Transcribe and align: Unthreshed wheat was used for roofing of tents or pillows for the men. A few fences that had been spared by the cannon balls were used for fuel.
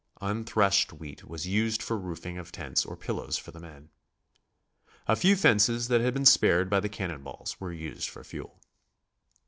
Unthreshed 0.19 0.93
wheat 0.93 1.25
was 1.25 1.45
used 1.45 1.83
for 1.83 1.95
roofing 1.95 2.39
of 2.39 2.51
tents 2.51 2.83
or 2.87 2.97
pillows 2.97 3.37
for 3.37 3.51
the 3.51 3.59
men. 3.59 3.91
A 5.05 5.15
few 5.15 5.35
fences 5.35 5.89
that 5.89 6.01
had 6.01 6.15
been 6.15 6.25
spared 6.25 6.71
by 6.71 6.79
the 6.79 6.89
cannon 6.89 7.21
balls 7.21 7.59
were 7.61 7.71
used 7.71 8.09
for 8.09 8.23
fuel. 8.23 8.59